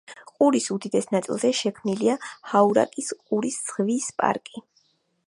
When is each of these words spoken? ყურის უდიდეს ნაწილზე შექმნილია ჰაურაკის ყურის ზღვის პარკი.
ყურის 0.29 0.69
უდიდეს 0.75 1.07
ნაწილზე 1.15 1.51
შექმნილია 1.59 2.15
ჰაურაკის 2.53 3.13
ყურის 3.19 3.61
ზღვის 3.69 4.09
პარკი. 4.23 4.65